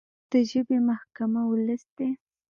[0.31, 2.09] د ژبې محکمه ولس دی.